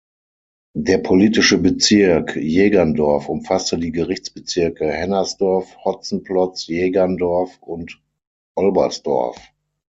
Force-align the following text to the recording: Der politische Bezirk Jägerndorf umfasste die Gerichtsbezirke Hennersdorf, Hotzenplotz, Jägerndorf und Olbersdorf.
Der 0.75 0.97
politische 0.97 1.59
Bezirk 1.59 2.35
Jägerndorf 2.35 3.29
umfasste 3.29 3.77
die 3.77 3.91
Gerichtsbezirke 3.91 4.91
Hennersdorf, 4.91 5.77
Hotzenplotz, 5.85 6.65
Jägerndorf 6.65 7.61
und 7.61 8.01
Olbersdorf. 8.55 9.37